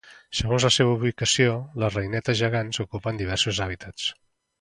[0.37, 1.51] Segons la seva ubicació,
[1.83, 4.09] les reinetes gegants ocupen diversos hàbitats.